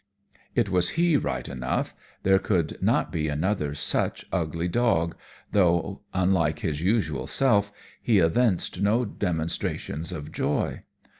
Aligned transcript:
It 0.55 0.69
was 0.69 0.89
he 0.97 1.15
right 1.15 1.47
enough, 1.47 1.93
there 2.23 2.39
could 2.39 2.81
not 2.81 3.11
be 3.11 3.27
another 3.27 3.75
such 3.75 4.25
ugly 4.31 4.67
dog, 4.67 5.15
though, 5.51 6.01
unlike 6.11 6.57
his 6.61 6.81
usual 6.81 7.27
self, 7.27 7.71
he 8.01 8.17
evinced 8.17 8.81
no 8.81 9.05
demonstrations 9.05 10.11
of 10.11 10.31
joy. 10.31 10.81